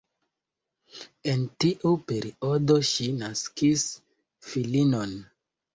En 1.33 1.43
tiu 1.65 1.93
periodo 2.13 2.81
ŝi 2.95 3.13
naskis 3.21 3.89
filinon. 4.51 5.19